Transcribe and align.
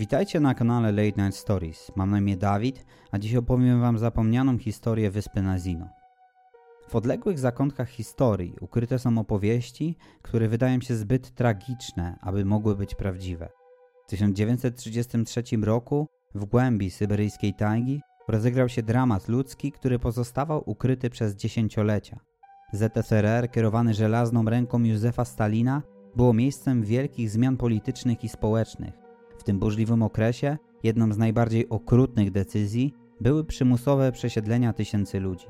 Witajcie 0.00 0.40
na 0.40 0.54
kanale 0.54 0.92
Late 0.92 1.22
Night 1.22 1.36
Stories. 1.36 1.92
Mam 1.96 2.10
na 2.10 2.18
imię 2.18 2.36
Dawid, 2.36 2.86
a 3.10 3.18
dziś 3.18 3.34
opowiem 3.34 3.80
Wam 3.80 3.98
zapomnianą 3.98 4.58
historię 4.58 5.10
wyspy 5.10 5.42
Nazino. 5.42 5.88
W 6.88 6.96
odległych 6.96 7.38
zakątkach 7.38 7.88
historii 7.88 8.54
ukryte 8.60 8.98
są 8.98 9.18
opowieści, 9.18 9.96
które 10.22 10.48
wydają 10.48 10.80
się 10.80 10.96
zbyt 10.96 11.34
tragiczne, 11.34 12.18
aby 12.20 12.44
mogły 12.44 12.76
być 12.76 12.94
prawdziwe. 12.94 13.48
W 14.06 14.10
1933 14.10 15.42
roku 15.62 16.08
w 16.34 16.44
głębi 16.44 16.90
syberyjskiej 16.90 17.54
tajgi 17.54 18.00
rozegrał 18.28 18.68
się 18.68 18.82
dramat 18.82 19.28
ludzki, 19.28 19.72
który 19.72 19.98
pozostawał 19.98 20.62
ukryty 20.66 21.10
przez 21.10 21.36
dziesięciolecia. 21.36 22.20
ZSRR, 22.72 23.50
kierowany 23.50 23.94
żelazną 23.94 24.44
ręką 24.44 24.82
Józefa 24.82 25.24
Stalina, 25.24 25.82
było 26.16 26.32
miejscem 26.32 26.82
wielkich 26.82 27.30
zmian 27.30 27.56
politycznych 27.56 28.24
i 28.24 28.28
społecznych. 28.28 28.99
W 29.40 29.44
tym 29.44 29.58
burzliwym 29.58 30.02
okresie 30.02 30.58
jedną 30.82 31.12
z 31.12 31.18
najbardziej 31.18 31.68
okrutnych 31.68 32.30
decyzji 32.30 32.94
były 33.20 33.44
przymusowe 33.44 34.12
przesiedlenia 34.12 34.72
tysięcy 34.72 35.20
ludzi. 35.20 35.46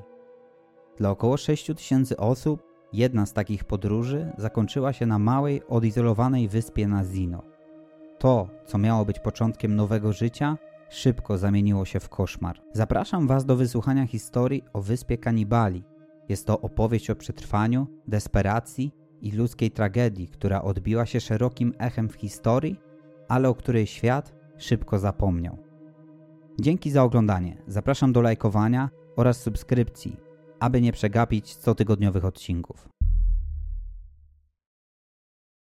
Dla 0.97 1.11
około 1.11 1.37
6 1.37 1.67
tysięcy 1.67 2.17
osób 2.17 2.63
jedna 2.93 3.27
z 3.27 3.33
takich 3.33 3.65
podróży 3.65 4.33
zakończyła 4.39 4.93
się 4.93 5.07
na 5.07 5.19
małej, 5.19 5.67
odizolowanej 5.67 6.49
wyspie 6.49 6.89
Nazino. 6.89 7.43
To, 8.19 8.49
co 8.67 8.79
miało 8.79 9.05
być 9.05 9.19
początkiem 9.19 9.77
nowego 9.77 10.13
życia, 10.13 10.59
szybko 10.91 11.39
zamieniło 11.39 11.85
się 11.85 12.01
w 12.01 12.09
koszmar. 12.09 12.63
Zapraszam 12.73 13.27
Was 13.27 13.45
do 13.45 13.57
wysłuchania 13.57 14.07
historii 14.07 14.65
o 14.73 14.81
wyspie 14.81 15.19
kanibali. 15.19 15.85
Jest 16.29 16.47
to 16.47 16.61
opowieść 16.61 17.11
o 17.11 17.17
przetrwaniu, 17.17 17.87
desperacji 18.09 18.93
i 19.21 19.33
ludzkiej 19.33 19.71
tragedii, 19.71 20.29
która 20.29 20.63
odbiła 20.63 21.07
się 21.07 21.21
szerokim 21.21 21.75
echem 21.79 22.09
w 22.09 22.15
historii, 22.15 22.90
ale 23.31 23.49
o 23.49 23.55
której 23.55 23.87
świat 23.87 24.35
szybko 24.59 24.99
zapomniał. 24.99 25.59
Dzięki 26.61 26.91
za 26.91 27.03
oglądanie. 27.03 27.63
Zapraszam 27.67 28.13
do 28.13 28.21
lajkowania 28.21 28.91
oraz 29.17 29.41
subskrypcji, 29.41 30.17
aby 30.61 30.81
nie 30.81 30.93
przegapić 30.93 31.57
cotygodniowych 31.57 32.25
odcinków. 32.25 32.89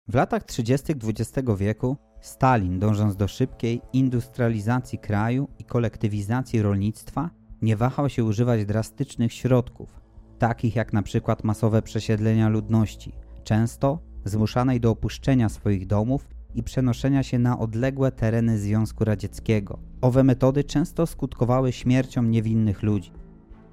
W 0.08 0.14
latach 0.14 0.44
30. 0.44 0.92
XX 0.92 1.48
wieku 1.58 1.96
Stalin, 2.20 2.78
dążąc 2.78 3.16
do 3.16 3.28
szybkiej 3.28 3.80
industrializacji 3.92 4.98
kraju 4.98 5.48
i 5.58 5.64
kolektywizacji 5.64 6.62
rolnictwa, 6.62 7.30
nie 7.62 7.76
wahał 7.76 8.08
się 8.08 8.24
używać 8.24 8.64
drastycznych 8.64 9.32
środków, 9.32 10.00
takich 10.38 10.76
jak 10.76 10.92
na 10.92 11.02
przykład 11.02 11.44
masowe 11.44 11.82
przesiedlenia 11.82 12.48
ludności, 12.48 13.12
często 13.44 13.98
zmuszanej 14.24 14.80
do 14.80 14.90
opuszczenia 14.90 15.48
swoich 15.48 15.86
domów 15.86 16.31
i 16.54 16.62
przenoszenia 16.62 17.22
się 17.22 17.38
na 17.38 17.58
odległe 17.58 18.12
tereny 18.12 18.58
Związku 18.58 19.04
Radzieckiego. 19.04 19.78
Owe 20.00 20.24
metody 20.24 20.64
często 20.64 21.06
skutkowały 21.06 21.72
śmiercią 21.72 22.22
niewinnych 22.22 22.82
ludzi. 22.82 23.12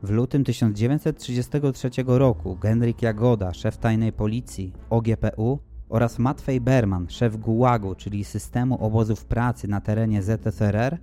W 0.04 0.10
lutym 0.10 0.44
1933 0.44 1.90
roku 2.06 2.56
Genryk 2.56 3.02
Jagoda, 3.02 3.54
szef 3.54 3.78
tajnej 3.78 4.14
policji 4.14 4.74
OGPU 4.90 5.60
oraz 5.90 6.20
Matwej 6.20 6.62
Berman, 6.62 7.10
szef 7.10 7.38
Gułagu, 7.38 7.96
czyli 7.96 8.24
systemu 8.24 8.86
obozów 8.86 9.26
pracy 9.26 9.68
na 9.68 9.82
terenie 9.82 10.22
ZSRR, 10.22 10.98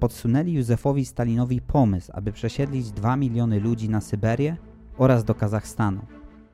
podsunęli 0.00 0.52
Józefowi 0.52 1.04
Stalinowi 1.04 1.60
pomysł, 1.60 2.12
aby 2.14 2.32
przesiedlić 2.32 2.90
2 2.90 3.16
miliony 3.16 3.60
ludzi 3.60 3.88
na 3.88 4.00
Syberię 4.00 4.56
oraz 4.98 5.24
do 5.24 5.34
Kazachstanu. 5.34 6.00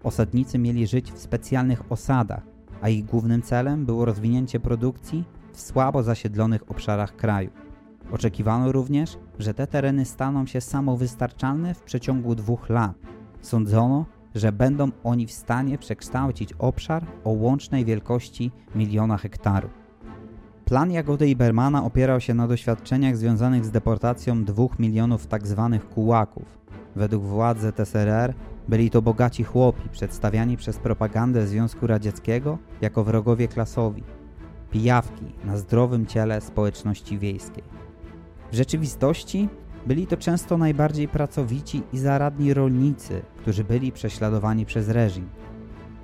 Osadnicy 0.03 0.59
mieli 0.59 0.87
żyć 0.87 1.13
w 1.13 1.19
specjalnych 1.19 1.93
osadach, 1.93 2.52
a 2.83 2.89
ich 2.89 3.05
głównym 3.05 3.43
celem 3.43 3.87
było 3.87 4.05
rozwinięcie 4.05 4.61
produkcji 4.61 5.25
w 5.53 5.61
słabo 5.61 6.03
zasiedlonych 6.03 6.71
obszarach 6.71 7.17
kraju. 7.17 7.51
Oczekiwano 8.13 8.73
również, 8.73 9.19
że 9.39 9.55
te 9.55 9.67
tereny 9.67 10.05
staną 10.05 10.47
się 10.47 10.61
samowystarczalne 10.61 11.75
w 11.75 11.83
przeciągu 11.83 12.35
dwóch 12.35 12.69
lat. 12.69 12.95
Sądzono, 13.41 14.07
że 14.35 14.53
będą 14.53 14.89
oni 15.05 15.27
w 15.27 15.33
stanie 15.33 15.79
przekształcić 15.79 16.53
obszar 16.53 17.07
o 17.25 17.31
łącznej 17.31 17.85
wielkości 17.85 18.51
miliona 18.75 19.19
hektarów. 19.19 19.71
Plan 20.65 20.91
Jagody 20.91 21.29
i 21.29 21.37
Bermana 21.37 21.85
opierał 21.85 22.21
się 22.21 22.35
na 22.35 22.49
doświadczeniach 22.49 23.17
związanych 23.17 23.65
z 23.65 23.71
deportacją 23.71 24.45
dwóch 24.45 24.79
milionów 24.79 25.27
tzw. 25.27 25.69
Tak 25.73 25.95
kułaków. 25.95 26.62
Według 26.97 27.25
władz 27.25 27.59
ZSRR 27.59 28.35
byli 28.69 28.91
to 28.91 29.03
bogaci 29.03 29.45
chłopi 29.45 29.89
przedstawiani 29.89 30.57
przez 30.57 30.79
propagandę 30.79 31.47
Związku 31.47 31.87
Radzieckiego 31.87 32.59
jako 32.81 33.05
wrogowie 33.05 33.49
klasowi, 33.49 34.03
pijawki 34.71 35.25
na 35.45 35.57
zdrowym 35.57 36.07
ciele 36.07 36.41
społeczności 36.41 37.19
wiejskiej. 37.19 37.65
W 38.53 38.55
rzeczywistości 38.55 39.49
byli 39.87 40.07
to 40.07 40.17
często 40.17 40.59
najbardziej 40.59 41.09
pracowici 41.09 41.83
i 41.93 41.99
zaradni 41.99 42.55
rolnicy, 42.55 43.23
którzy 43.37 43.65
byli 43.65 43.93
prześladowani 43.93 44.67
przez 44.67 44.89
reżim. 44.89 45.29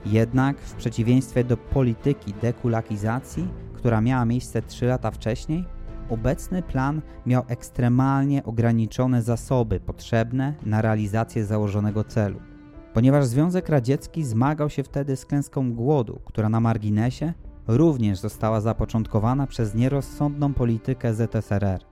Jednak 0.06 0.60
w 0.60 0.74
przeciwieństwie 0.74 1.44
do 1.44 1.56
polityki 1.56 2.34
dekulakizacji, 2.42 3.48
która 3.74 4.00
miała 4.00 4.24
miejsce 4.24 4.62
trzy 4.62 4.86
lata 4.86 5.10
wcześniej, 5.10 5.64
obecny 6.10 6.62
plan 6.62 7.02
miał 7.26 7.42
ekstremalnie 7.48 8.44
ograniczone 8.44 9.22
zasoby 9.22 9.80
potrzebne 9.80 10.54
na 10.62 10.82
realizację 10.82 11.44
założonego 11.44 12.04
celu. 12.04 12.40
Ponieważ 12.94 13.26
Związek 13.26 13.68
Radziecki 13.68 14.24
zmagał 14.24 14.70
się 14.70 14.82
wtedy 14.82 15.16
z 15.16 15.26
klęską 15.26 15.74
głodu, 15.74 16.20
która 16.24 16.48
na 16.48 16.60
marginesie 16.60 17.32
również 17.66 18.18
została 18.18 18.60
zapoczątkowana 18.60 19.46
przez 19.46 19.74
nierozsądną 19.74 20.54
politykę 20.54 21.14
ZSRR. 21.14 21.84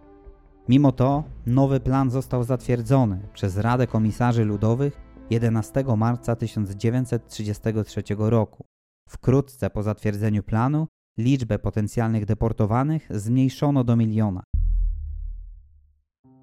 Mimo 0.68 0.92
to 0.92 1.24
nowy 1.46 1.80
plan 1.80 2.10
został 2.10 2.44
zatwierdzony 2.44 3.28
przez 3.32 3.56
Radę 3.56 3.86
Komisarzy 3.86 4.44
Ludowych 4.44 5.00
11 5.30 5.84
marca 5.96 6.36
1933 6.36 8.02
roku. 8.18 8.64
Wkrótce 9.08 9.70
po 9.70 9.82
zatwierdzeniu 9.82 10.42
planu 10.42 10.86
liczbę 11.18 11.58
potencjalnych 11.58 12.24
deportowanych 12.24 13.08
zmniejszono 13.10 13.84
do 13.84 13.96
miliona. 13.96 14.42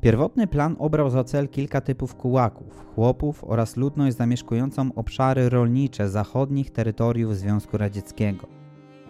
Pierwotny 0.02 0.48
plan 0.48 0.76
obrał 0.80 1.10
za 1.10 1.24
cel 1.24 1.50
kilka 1.50 1.82
typów 1.82 2.16
kułaków, 2.16 2.86
chłopów 2.96 3.44
oraz 3.44 3.78
ludność 3.78 4.18
zamieszkującą 4.18 4.94
obszary 4.96 5.50
rolnicze 5.50 6.10
zachodnich 6.10 6.72
terytoriów 6.72 7.38
Związku 7.38 7.78
Radzieckiego, 7.78 8.48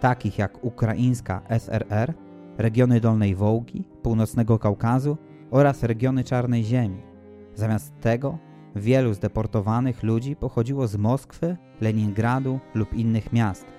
takich 0.00 0.38
jak 0.38 0.64
ukraińska 0.64 1.42
SRR, 1.58 2.14
regiony 2.58 3.00
Dolnej 3.00 3.34
Wołgi, 3.34 3.84
północnego 4.02 4.58
Kaukazu 4.58 5.16
oraz 5.50 5.82
regiony 5.82 6.24
Czarnej 6.24 6.64
Ziemi. 6.64 7.02
Zamiast 7.54 8.00
tego 8.00 8.38
wielu 8.76 9.14
zdeportowanych 9.14 10.02
ludzi 10.02 10.36
pochodziło 10.36 10.86
z 10.86 10.96
Moskwy, 10.96 11.56
Leningradu 11.80 12.60
lub 12.74 12.94
innych 12.94 13.32
miast. 13.32 13.73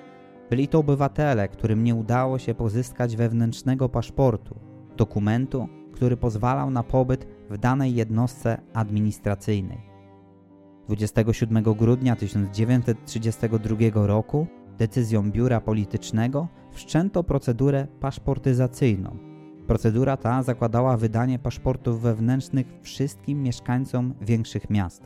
Byli 0.49 0.67
to 0.67 0.79
obywatele, 0.79 1.47
którym 1.47 1.83
nie 1.83 1.95
udało 1.95 2.39
się 2.39 2.55
pozyskać 2.55 3.15
wewnętrznego 3.15 3.89
paszportu, 3.89 4.59
dokumentu, 4.97 5.67
który 5.93 6.17
pozwalał 6.17 6.71
na 6.71 6.83
pobyt 6.83 7.27
w 7.49 7.57
danej 7.57 7.95
jednostce 7.95 8.61
administracyjnej. 8.73 9.95
27 10.87 11.63
grudnia 11.63 12.15
1932 12.15 14.07
roku 14.07 14.47
decyzją 14.77 15.31
biura 15.31 15.61
politycznego 15.61 16.47
wszczęto 16.71 17.23
procedurę 17.23 17.87
paszportyzacyjną. 17.99 19.17
Procedura 19.67 20.17
ta 20.17 20.43
zakładała 20.43 20.97
wydanie 20.97 21.39
paszportów 21.39 22.01
wewnętrznych 22.01 22.67
wszystkim 22.81 23.43
mieszkańcom 23.43 24.13
większych 24.21 24.69
miast, 24.69 25.03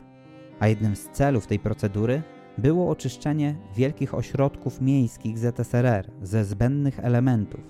a 0.60 0.68
jednym 0.68 0.96
z 0.96 1.08
celów 1.08 1.46
tej 1.46 1.58
procedury 1.58 2.22
było 2.58 2.90
oczyszczenie 2.90 3.56
wielkich 3.76 4.14
ośrodków 4.14 4.80
miejskich 4.80 5.38
ZSRR 5.38 6.10
ze 6.22 6.44
zbędnych 6.44 7.00
elementów. 7.00 7.60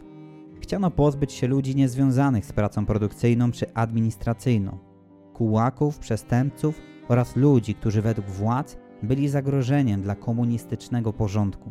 Chciano 0.61 0.91
pozbyć 0.91 1.33
się 1.33 1.47
ludzi 1.47 1.77
niezwiązanych 1.77 2.47
z 2.47 2.53
pracą 2.53 2.87
produkcyjną 2.87 3.53
czy 3.53 3.75
administracyjną, 3.75 4.79
kułaków, 5.35 5.99
przestępców 5.99 6.81
oraz 7.09 7.37
ludzi, 7.37 7.75
którzy 7.75 8.03
według 8.03 8.27
władz 8.29 8.77
byli 9.03 9.29
zagrożeniem 9.29 10.03
dla 10.03 10.15
komunistycznego 10.15 11.13
porządku. 11.13 11.71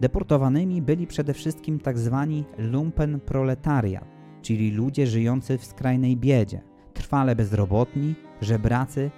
Deportowanymi 0.00 0.82
byli 0.82 1.06
przede 1.06 1.34
wszystkim 1.34 1.80
tzw. 1.80 2.26
Tak 2.46 2.58
lumpen 2.58 3.20
proletariat, 3.20 4.04
czyli 4.42 4.70
ludzie 4.70 5.06
żyjący 5.06 5.58
w 5.58 5.64
skrajnej 5.64 6.16
biedzie, 6.16 6.60
trwale 6.94 7.36
bezrobotni, 7.36 8.14
żebracy 8.40 9.10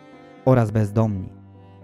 oraz 0.44 0.70
bezdomni. 0.70 1.35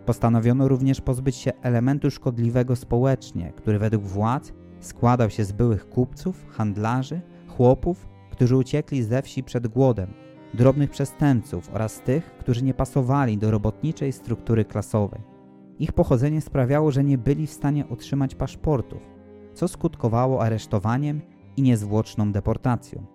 Postanowiono 0.06 0.68
również 0.68 1.00
pozbyć 1.00 1.36
się 1.36 1.52
elementu 1.62 2.10
szkodliwego 2.10 2.76
społecznie, 2.76 3.52
który 3.56 3.78
według 3.78 4.04
władz 4.04 4.52
składał 4.80 5.30
się 5.30 5.44
z 5.44 5.52
byłych 5.52 5.88
kupców, 5.88 6.46
handlarzy, 6.50 7.20
chłopów, 7.48 8.08
którzy 8.30 8.56
uciekli 8.56 9.02
ze 9.02 9.22
wsi 9.22 9.42
przed 9.42 9.68
głodem, 9.68 10.14
drobnych 10.54 10.90
przestępców 10.90 11.70
oraz 11.74 12.00
tych, 12.00 12.36
którzy 12.38 12.64
nie 12.64 12.74
pasowali 12.74 13.38
do 13.38 13.50
robotniczej 13.50 14.12
struktury 14.12 14.64
klasowej. 14.64 15.20
Ich 15.78 15.92
pochodzenie 15.92 16.40
sprawiało, 16.40 16.90
że 16.90 17.04
nie 17.04 17.18
byli 17.18 17.46
w 17.46 17.52
stanie 17.52 17.88
otrzymać 17.88 18.34
paszportów, 18.34 19.02
co 19.54 19.68
skutkowało 19.68 20.42
aresztowaniem 20.42 21.20
i 21.56 21.62
niezwłoczną 21.62 22.32
deportacją. 22.32 23.06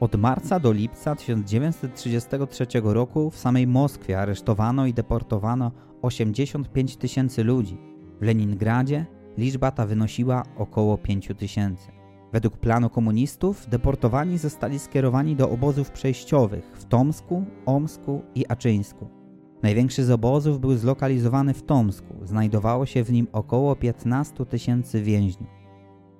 Od 0.00 0.16
marca 0.16 0.60
do 0.60 0.72
lipca 0.72 1.14
1933 1.14 2.66
roku 2.84 3.30
w 3.30 3.38
samej 3.38 3.66
Moskwie 3.66 4.20
aresztowano 4.20 4.86
i 4.86 4.94
deportowano 4.94 5.72
85 6.02 6.96
tysięcy 6.96 7.44
ludzi. 7.44 7.78
W 8.20 8.24
Leningradzie 8.24 9.06
liczba 9.38 9.70
ta 9.70 9.86
wynosiła 9.86 10.42
około 10.56 10.98
5 10.98 11.28
tysięcy. 11.38 11.90
Według 12.32 12.56
planu 12.56 12.90
komunistów 12.90 13.66
deportowani 13.68 14.38
zostali 14.38 14.78
skierowani 14.78 15.36
do 15.36 15.50
obozów 15.50 15.90
przejściowych 15.90 16.72
w 16.74 16.84
Tomsku, 16.84 17.44
Omsku 17.66 18.22
i 18.34 18.46
Aczyńsku. 18.48 19.08
Największy 19.62 20.04
z 20.04 20.10
obozów 20.10 20.60
był 20.60 20.76
zlokalizowany 20.76 21.54
w 21.54 21.62
Tomsku. 21.62 22.14
Znajdowało 22.24 22.86
się 22.86 23.04
w 23.04 23.12
nim 23.12 23.26
około 23.32 23.76
15 23.76 24.46
tysięcy 24.46 25.02
więźniów. 25.02 25.50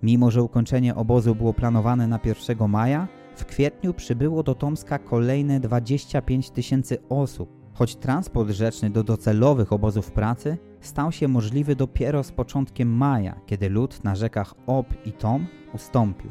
Mimo, 0.02 0.30
że 0.30 0.42
ukończenie 0.42 0.94
obozu 0.94 1.34
było 1.34 1.54
planowane 1.54 2.06
na 2.06 2.18
1 2.24 2.68
maja, 2.68 3.08
w 3.36 3.44
kwietniu 3.44 3.94
przybyło 3.94 4.42
do 4.42 4.54
Tomska 4.54 4.98
kolejne 4.98 5.60
25 5.60 6.50
tysięcy 6.50 6.98
osób, 7.08 7.59
choć 7.80 7.96
transport 7.96 8.50
rzeczny 8.50 8.90
do 8.90 9.04
docelowych 9.04 9.72
obozów 9.72 10.10
pracy 10.10 10.58
stał 10.80 11.12
się 11.12 11.28
możliwy 11.28 11.76
dopiero 11.76 12.22
z 12.22 12.32
początkiem 12.32 12.96
maja, 12.96 13.40
kiedy 13.46 13.70
lód 13.70 14.04
na 14.04 14.14
rzekach 14.14 14.54
Ob 14.66 14.86
i 15.04 15.12
Tom 15.12 15.46
ustąpił. 15.74 16.30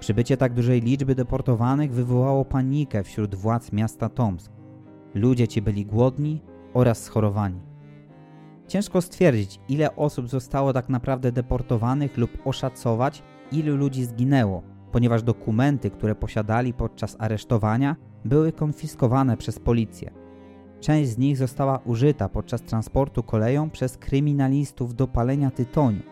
Przybycie 0.00 0.36
tak 0.36 0.54
dużej 0.54 0.80
liczby 0.80 1.14
deportowanych 1.14 1.92
wywołało 1.92 2.44
panikę 2.44 3.04
wśród 3.04 3.34
władz 3.34 3.72
miasta 3.72 4.08
Tomsk. 4.08 4.52
Ludzie 5.14 5.48
ci 5.48 5.62
byli 5.62 5.86
głodni 5.86 6.42
oraz 6.74 7.02
schorowani. 7.02 7.60
Ciężko 8.68 9.00
stwierdzić, 9.00 9.60
ile 9.68 9.96
osób 9.96 10.28
zostało 10.28 10.72
tak 10.72 10.88
naprawdę 10.88 11.32
deportowanych 11.32 12.16
lub 12.16 12.30
oszacować, 12.44 13.22
ilu 13.52 13.76
ludzi 13.76 14.04
zginęło, 14.04 14.62
ponieważ 14.92 15.22
dokumenty, 15.22 15.90
które 15.90 16.14
posiadali 16.14 16.74
podczas 16.74 17.16
aresztowania, 17.18 17.96
były 18.24 18.52
konfiskowane 18.52 19.36
przez 19.36 19.58
policję. 19.58 20.23
Część 20.84 21.10
z 21.10 21.18
nich 21.18 21.36
została 21.36 21.78
użyta 21.84 22.28
podczas 22.28 22.62
transportu 22.62 23.22
koleją 23.22 23.70
przez 23.70 23.96
kryminalistów 23.96 24.94
do 24.94 25.08
palenia 25.08 25.50
tytoniu, 25.50 26.02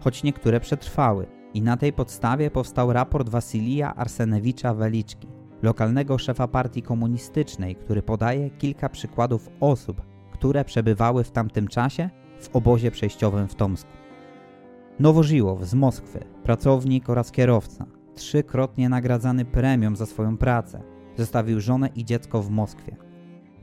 choć 0.00 0.22
niektóre 0.22 0.60
przetrwały 0.60 1.26
i 1.54 1.62
na 1.62 1.76
tej 1.76 1.92
podstawie 1.92 2.50
powstał 2.50 2.92
raport 2.92 3.28
Wasylija 3.28 3.94
Arsenewicza 3.94 4.74
Weliczki, 4.74 5.28
lokalnego 5.62 6.18
szefa 6.18 6.48
partii 6.48 6.82
komunistycznej, 6.82 7.76
który 7.76 8.02
podaje 8.02 8.50
kilka 8.50 8.88
przykładów 8.88 9.48
osób, 9.60 10.02
które 10.32 10.64
przebywały 10.64 11.24
w 11.24 11.30
tamtym 11.30 11.68
czasie 11.68 12.10
w 12.40 12.56
obozie 12.56 12.90
przejściowym 12.90 13.48
w 13.48 13.54
Tomsku. 13.54 13.90
Nowożyłow 14.98 15.64
z 15.64 15.74
Moskwy, 15.74 16.24
pracownik 16.42 17.10
oraz 17.10 17.30
kierowca, 17.30 17.86
trzykrotnie 18.14 18.88
nagradzany 18.88 19.44
premią 19.44 19.96
za 19.96 20.06
swoją 20.06 20.36
pracę, 20.36 20.82
zostawił 21.16 21.60
żonę 21.60 21.88
i 21.94 22.04
dziecko 22.04 22.42
w 22.42 22.50
Moskwie. 22.50 23.03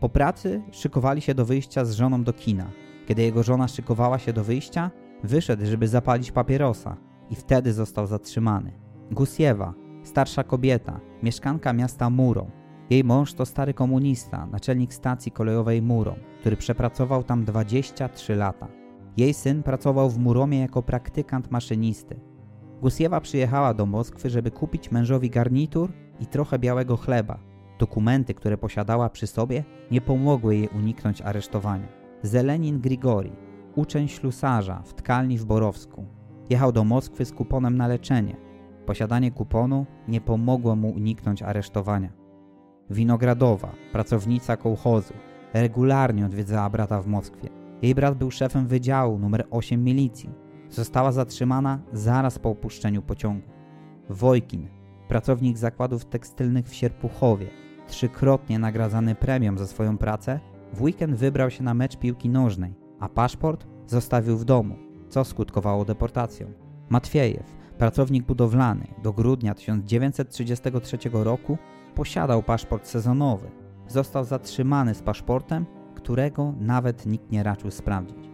Po 0.02 0.10
pracy 0.10 0.62
szykowali 0.72 1.22
się 1.22 1.34
do 1.34 1.46
wyjścia 1.46 1.86
z 1.86 1.92
żoną 1.92 2.24
do 2.24 2.34
kina. 2.34 2.72
Kiedy 3.08 3.22
jego 3.22 3.44
żona 3.44 3.68
szykowała 3.68 4.20
się 4.20 4.34
do 4.34 4.44
wyjścia, 4.44 4.92
wyszedł, 5.24 5.66
żeby 5.66 5.88
zapalić 5.88 6.32
papierosa 6.32 6.98
i 7.30 7.36
wtedy 7.36 7.74
został 7.74 8.08
zatrzymany. 8.08 8.72
Gusiewa, 9.12 9.74
starsza 10.04 10.44
kobieta, 10.44 11.00
mieszkanka 11.24 11.74
miasta 11.74 12.10
Murą. 12.10 12.50
Jej 12.90 13.04
mąż 13.04 13.34
to 13.34 13.46
stary 13.46 13.74
komunista, 13.74 14.46
naczelnik 14.46 14.94
stacji 14.94 15.32
kolejowej 15.32 15.82
Murą, 15.82 16.16
który 16.40 16.58
przepracował 16.58 17.24
tam 17.24 17.46
23 17.46 18.36
lata. 18.36 18.68
Jej 19.18 19.34
syn 19.34 19.64
pracował 19.64 20.10
w 20.10 20.18
Muromie 20.18 20.60
jako 20.60 20.84
praktykant 20.84 21.52
maszynisty. 21.52 22.20
Gusiewa 22.82 23.22
przyjechała 23.22 23.74
do 23.74 23.86
Moskwy, 23.86 24.30
żeby 24.30 24.52
kupić 24.52 24.92
mężowi 24.92 25.30
garnitur 25.30 25.92
i 26.20 26.26
trochę 26.26 26.60
białego 26.60 26.98
chleba. 26.98 27.51
Dokumenty, 27.82 28.34
które 28.34 28.58
posiadała 28.58 29.10
przy 29.10 29.28
sobie, 29.28 29.64
nie 29.92 30.02
pomogły 30.02 30.56
jej 30.56 30.68
uniknąć 30.68 31.22
aresztowania. 31.22 31.88
Zelenin 32.24 32.80
Grigori, 32.80 33.32
uczeń 33.76 34.08
ślusarza 34.08 34.82
w 34.86 34.94
tkalni 34.94 35.38
w 35.38 35.46
Borowsku, 35.46 36.06
jechał 36.50 36.72
do 36.72 36.84
Moskwy 36.84 37.26
z 37.26 37.34
kuponem 37.34 37.78
na 37.78 37.88
leczenie. 37.88 38.36
Posiadanie 38.86 39.32
kuponu 39.32 39.86
nie 40.08 40.22
pomogło 40.22 40.76
mu 40.76 40.90
uniknąć 40.90 41.42
aresztowania. 41.42 42.10
Winogradowa, 42.90 43.72
pracownica 43.92 44.58
kołchozu, 44.58 45.14
regularnie 45.54 46.26
odwiedzała 46.26 46.70
brata 46.70 47.02
w 47.02 47.08
Moskwie. 47.08 47.50
Jej 47.82 47.96
brat 47.96 48.18
był 48.18 48.32
szefem 48.32 48.68
wydziału 48.68 49.20
numer 49.20 49.48
8 49.52 49.84
milicji. 49.84 50.30
Została 50.70 51.12
zatrzymana 51.12 51.80
zaraz 51.94 52.40
po 52.40 52.50
opuszczeniu 52.50 53.02
pociągu. 53.02 53.50
Wojkin, 54.10 54.68
pracownik 55.08 55.58
zakładów 55.58 56.06
tekstylnych 56.06 56.66
w 56.66 56.74
Sierpuchowie, 56.74 57.48
trzykrotnie 57.88 58.60
nagradzany 58.60 59.16
premią 59.16 59.58
za 59.58 59.68
swoją 59.68 59.98
pracę, 59.98 60.40
w 60.74 60.82
weekend 60.82 61.16
wybrał 61.16 61.50
się 61.50 61.64
na 61.64 61.74
mecz 61.74 61.98
piłki 61.98 62.30
nożnej, 62.30 62.76
a 63.00 63.10
paszport 63.10 63.68
zostawił 63.88 64.38
w 64.38 64.46
domu, 64.46 64.76
co 65.10 65.24
skutkowało 65.24 65.86
deportacją. 65.86 66.48
Matwiejew, 66.90 67.56
pracownik 67.78 68.26
budowlany, 68.26 68.88
do 69.04 69.14
grudnia 69.14 69.56
1933 69.56 70.98
roku 71.14 71.58
posiadał 71.96 72.44
paszport 72.44 72.88
sezonowy. 72.88 73.52
Został 73.88 74.24
zatrzymany 74.24 74.96
z 74.96 75.02
paszportem, 75.02 75.66
którego 75.96 76.54
nawet 76.60 77.06
nikt 77.06 77.32
nie 77.32 77.44
raczył 77.44 77.72
sprawdzić. 77.72 78.32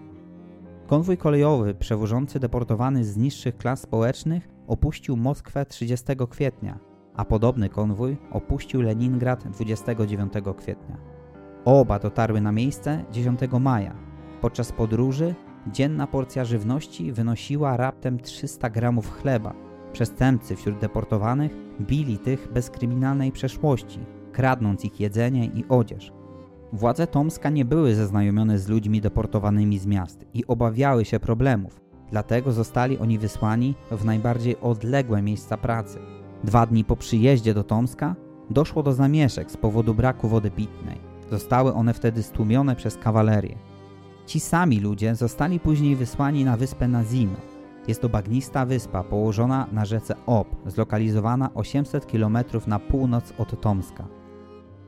Konwój 0.88 1.18
kolejowy 1.18 1.76
przewożący 1.76 2.40
deportowany 2.40 3.06
z 3.06 3.18
niższych 3.18 3.58
klas 3.58 3.82
społecznych 3.82 4.50
opuścił 4.68 5.18
Moskwę 5.18 5.66
30 5.66 6.06
kwietnia, 6.30 6.80
a 7.18 7.26
podobny 7.26 7.70
konwój 7.70 8.18
opuścił 8.32 8.82
Leningrad 8.82 9.48
29 9.48 10.34
kwietnia. 10.58 10.98
Oba 11.66 12.00
dotarły 12.00 12.42
na 12.42 12.52
miejsce 12.52 13.06
10 13.12 13.40
maja. 13.60 13.96
Podczas 14.42 14.72
podróży 14.72 15.36
dzienna 15.72 16.08
porcja 16.08 16.46
żywności 16.46 17.12
wynosiła 17.12 17.78
raptem 17.78 18.20
300 18.20 18.70
gramów 18.70 19.12
chleba. 19.22 19.54
Przestępcy 19.94 20.56
wśród 20.56 20.78
deportowanych 20.78 21.52
bili 21.82 22.18
tych 22.18 22.52
bez 22.54 22.70
kryminalnej 22.70 23.32
przeszłości, 23.32 24.00
kradnąc 24.32 24.86
ich 24.86 25.00
jedzenie 25.00 25.46
i 25.46 25.66
odzież. 25.70 26.12
Władze 26.74 27.08
Tomska 27.08 27.50
nie 27.50 27.66
były 27.66 27.96
zaznajomione 27.96 28.60
z 28.60 28.68
ludźmi 28.68 29.02
deportowanymi 29.02 29.80
z 29.80 29.86
miast 29.86 30.26
i 30.34 30.48
obawiały 30.48 31.06
się 31.06 31.20
problemów, 31.20 31.82
dlatego 32.12 32.52
zostali 32.52 32.98
oni 32.98 33.20
wysłani 33.20 33.76
w 33.92 34.06
najbardziej 34.06 34.58
odległe 34.62 35.22
miejsca 35.22 35.58
pracy. 35.58 36.00
Dwa 36.44 36.66
dni 36.66 36.84
po 36.84 36.96
przyjeździe 36.96 37.54
do 37.54 37.64
Tomska 37.64 38.16
doszło 38.50 38.84
do 38.84 38.94
zamieszek 38.94 39.52
z 39.52 39.58
powodu 39.58 39.94
braku 39.94 40.28
wody 40.28 40.52
pitnej. 40.52 40.98
Zostały 41.32 41.74
one 41.74 41.94
wtedy 41.94 42.24
stłumione 42.24 42.76
przez 42.76 42.98
kawalerię. 42.98 43.58
Ci 44.26 44.40
sami 44.40 44.80
ludzie 44.80 45.16
zostali 45.16 45.60
później 45.60 45.96
wysłani 45.96 46.46
na 46.46 46.58
wyspę 46.58 46.88
Nazino. 46.88 47.38
Jest 47.88 48.02
to 48.02 48.10
bagnista 48.10 48.66
wyspa 48.66 49.04
położona 49.04 49.68
na 49.72 49.86
rzece 49.86 50.16
Ob, 50.26 50.48
zlokalizowana 50.66 51.54
800 51.54 52.06
km 52.06 52.38
na 52.68 52.80
północ 52.80 53.34
od 53.38 53.62
Tomska. 53.62 54.08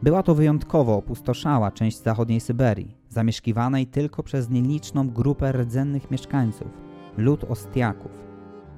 Była 0.02 0.24
to 0.24 0.36
wyjątkowo 0.36 0.98
opustoszała 0.98 1.72
część 1.72 2.04
zachodniej 2.04 2.40
Syberii, 2.40 2.96
zamieszkiwanej 3.10 3.88
tylko 3.88 4.24
przez 4.24 4.50
nieliczną 4.50 5.10
grupę 5.10 5.52
rdzennych 5.52 6.12
mieszkańców, 6.12 6.68
lud 7.18 7.44
Ostiaków. 7.44 8.29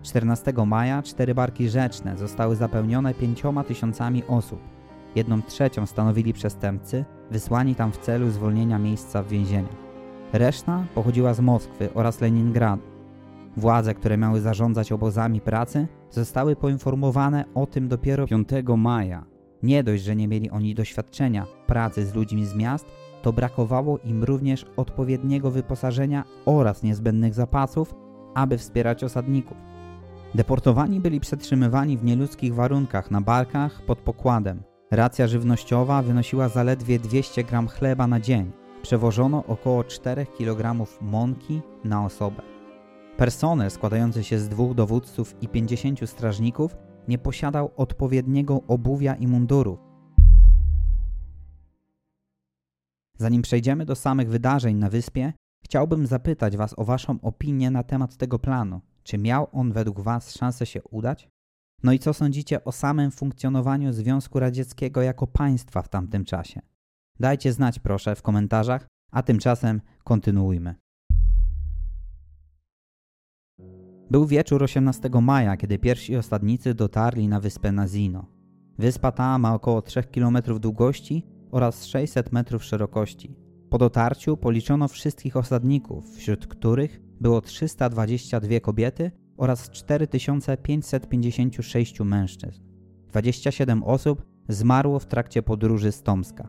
14 0.03 0.53
maja 0.65 1.03
cztery 1.03 1.35
barki 1.35 1.69
rzeczne 1.69 2.17
zostały 2.17 2.55
zapełnione 2.55 3.13
pięcioma 3.13 3.63
tysiącami 3.63 4.23
osób. 4.27 4.59
Jedną 5.15 5.41
trzecią 5.41 5.85
stanowili 5.85 6.33
przestępcy, 6.33 7.05
wysłani 7.31 7.75
tam 7.75 7.91
w 7.91 7.97
celu 7.97 8.29
zwolnienia 8.29 8.79
miejsca 8.79 9.23
w 9.23 9.27
więzieniach. 9.27 9.75
Reszta 10.33 10.83
pochodziła 10.95 11.33
z 11.33 11.39
Moskwy 11.39 11.93
oraz 11.93 12.21
Leningradu. 12.21 12.83
Władze, 13.57 13.93
które 13.93 14.17
miały 14.17 14.41
zarządzać 14.41 14.91
obozami 14.91 15.41
pracy, 15.41 15.87
zostały 16.09 16.55
poinformowane 16.55 17.45
o 17.55 17.65
tym 17.65 17.87
dopiero 17.87 18.27
5 18.27 18.49
maja. 18.77 19.25
Nie 19.63 19.83
dość, 19.83 20.03
że 20.03 20.15
nie 20.15 20.27
mieli 20.27 20.49
oni 20.49 20.75
doświadczenia 20.75 21.45
pracy 21.67 22.05
z 22.05 22.15
ludźmi 22.15 22.45
z 22.45 22.55
miast, 22.55 22.85
to 23.21 23.33
brakowało 23.33 23.97
im 23.97 24.23
również 24.23 24.65
odpowiedniego 24.77 25.51
wyposażenia 25.51 26.23
oraz 26.45 26.83
niezbędnych 26.83 27.33
zapasów, 27.33 27.95
aby 28.35 28.57
wspierać 28.57 29.03
osadników. 29.03 29.57
Deportowani 30.35 30.99
byli 30.99 31.19
przetrzymywani 31.19 31.97
w 31.97 32.03
nieludzkich 32.03 32.55
warunkach 32.55 33.11
na 33.11 33.21
barkach 33.21 33.81
pod 33.81 33.99
pokładem. 33.99 34.63
Racja 34.91 35.27
żywnościowa 35.27 36.01
wynosiła 36.01 36.49
zaledwie 36.49 36.99
200 36.99 37.43
gram 37.43 37.67
chleba 37.67 38.07
na 38.07 38.19
dzień. 38.19 38.51
Przewożono 38.81 39.43
około 39.47 39.83
4 39.83 40.25
kg 40.25 40.85
mąki 41.01 41.61
na 41.83 42.05
osobę. 42.05 42.41
Personel 43.17 43.71
składający 43.71 44.23
się 44.23 44.39
z 44.39 44.49
dwóch 44.49 44.75
dowódców 44.75 45.35
i 45.41 45.47
50 45.47 46.09
strażników 46.09 46.75
nie 47.07 47.17
posiadał 47.17 47.71
odpowiedniego 47.77 48.61
obuwia 48.67 49.15
i 49.15 49.27
mundurów. 49.27 49.79
Zanim 53.17 53.41
przejdziemy 53.41 53.85
do 53.85 53.95
samych 53.95 54.29
wydarzeń 54.29 54.75
na 54.75 54.89
wyspie, 54.89 55.33
chciałbym 55.63 56.07
zapytać 56.07 56.57
Was 56.57 56.73
o 56.77 56.83
Waszą 56.83 57.21
opinię 57.21 57.71
na 57.71 57.83
temat 57.83 58.17
tego 58.17 58.39
planu. 58.39 58.81
Czy 59.03 59.17
miał 59.17 59.47
on 59.51 59.71
według 59.71 59.99
Was 59.99 60.33
szansę 60.33 60.65
się 60.65 60.83
udać? 60.83 61.29
No 61.83 61.93
i 61.93 61.99
co 61.99 62.13
sądzicie 62.13 62.63
o 62.63 62.71
samym 62.71 63.11
funkcjonowaniu 63.11 63.93
Związku 63.93 64.39
Radzieckiego 64.39 65.01
jako 65.01 65.27
państwa 65.27 65.81
w 65.81 65.89
tamtym 65.89 66.25
czasie? 66.25 66.61
Dajcie 67.19 67.53
znać 67.53 67.79
proszę 67.79 68.15
w 68.15 68.21
komentarzach, 68.21 68.87
a 69.11 69.23
tymczasem 69.23 69.81
kontynuujmy. 70.03 70.75
Był 74.11 74.25
wieczór 74.25 74.63
18 74.63 75.09
maja, 75.21 75.57
kiedy 75.57 75.79
pierwsi 75.79 76.17
osadnicy 76.17 76.73
dotarli 76.73 77.27
na 77.27 77.39
wyspę 77.39 77.71
Nazino. 77.71 78.25
Wyspa 78.77 79.11
ta 79.11 79.37
ma 79.37 79.53
około 79.53 79.81
3 79.81 80.03
km 80.03 80.37
długości 80.59 81.25
oraz 81.51 81.85
600 81.85 82.31
metrów 82.31 82.63
szerokości. 82.63 83.35
Po 83.71 83.77
dotarciu 83.77 84.37
policzono 84.37 84.87
wszystkich 84.87 85.37
osadników, 85.37 86.15
wśród 86.15 86.47
których 86.47 87.01
było 87.21 87.41
322 87.41 88.59
kobiety 88.59 89.11
oraz 89.37 89.69
4556 89.69 91.99
mężczyzn. 91.99 92.63
27 93.07 93.83
osób 93.83 94.25
zmarło 94.49 94.99
w 94.99 95.05
trakcie 95.05 95.43
podróży 95.43 95.91
z 95.91 96.03
Tomska. 96.03 96.47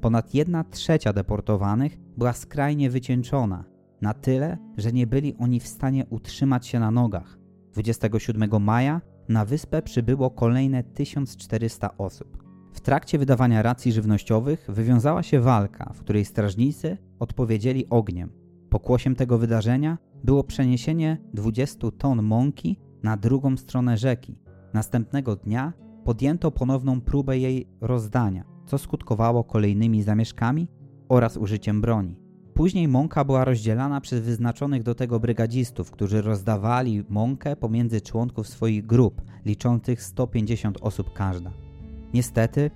Ponad 0.00 0.34
1 0.34 0.64
trzecia 0.70 1.12
deportowanych 1.12 1.98
była 2.16 2.32
skrajnie 2.32 2.90
wycieńczona, 2.90 3.64
na 4.00 4.14
tyle, 4.14 4.58
że 4.76 4.92
nie 4.92 5.06
byli 5.06 5.34
oni 5.38 5.60
w 5.60 5.68
stanie 5.68 6.06
utrzymać 6.10 6.66
się 6.66 6.80
na 6.80 6.90
nogach. 6.90 7.38
27 7.72 8.62
maja 8.62 9.00
na 9.28 9.44
wyspę 9.44 9.82
przybyło 9.82 10.30
kolejne 10.30 10.84
1400 10.84 11.98
osób. 11.98 12.39
W 12.72 12.80
trakcie 12.80 13.18
wydawania 13.18 13.62
racji 13.62 13.92
żywnościowych 13.92 14.66
wywiązała 14.68 15.22
się 15.22 15.40
walka, 15.40 15.92
w 15.94 16.00
której 16.00 16.24
strażnicy 16.24 16.98
odpowiedzieli 17.18 17.88
ogniem. 17.90 18.32
Pokłosiem 18.70 19.14
tego 19.14 19.38
wydarzenia 19.38 19.98
było 20.24 20.44
przeniesienie 20.44 21.18
20 21.34 21.90
ton 21.98 22.22
mąki 22.22 22.78
na 23.02 23.16
drugą 23.16 23.56
stronę 23.56 23.96
rzeki. 23.96 24.38
Następnego 24.74 25.36
dnia 25.36 25.72
podjęto 26.04 26.50
ponowną 26.50 27.00
próbę 27.00 27.38
jej 27.38 27.66
rozdania, 27.80 28.44
co 28.66 28.78
skutkowało 28.78 29.44
kolejnymi 29.44 30.02
zamieszkami 30.02 30.68
oraz 31.08 31.36
użyciem 31.36 31.80
broni. 31.80 32.16
Później 32.54 32.88
mąka 32.88 33.24
była 33.24 33.44
rozdzielana 33.44 34.00
przez 34.00 34.20
wyznaczonych 34.20 34.82
do 34.82 34.94
tego 34.94 35.20
brygadzistów, 35.20 35.90
którzy 35.90 36.22
rozdawali 36.22 37.04
mąkę 37.08 37.56
pomiędzy 37.56 38.00
członków 38.00 38.48
swoich 38.48 38.86
grup, 38.86 39.22
liczących 39.44 40.02
150 40.02 40.78
osób 40.80 41.12
każda. 41.12 41.69
Niestety, 42.14 42.70